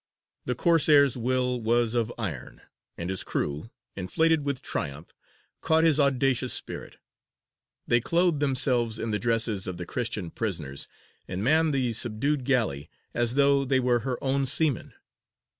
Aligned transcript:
The 0.45 0.55
Corsair's 0.55 1.15
will 1.15 1.61
was 1.61 1.93
of 1.93 2.11
iron, 2.17 2.63
and 2.97 3.07
his 3.11 3.23
crew, 3.23 3.69
inflated 3.95 4.41
with 4.43 4.63
triumph, 4.63 5.13
caught 5.61 5.83
his 5.83 5.99
audacious 5.99 6.53
spirit. 6.53 6.97
They 7.85 7.99
clothed 7.99 8.39
themselves 8.39 8.97
in 8.97 9.11
the 9.11 9.19
dresses 9.19 9.67
of 9.67 9.77
the 9.77 9.85
Christian 9.85 10.31
prisoners, 10.31 10.87
and 11.27 11.43
manned 11.43 11.71
the 11.75 11.93
subdued 11.93 12.45
galley 12.45 12.89
as 13.13 13.35
though 13.35 13.63
they 13.63 13.79
were 13.79 13.99
her 13.99 14.17
own 14.23 14.47
seamen. 14.47 14.95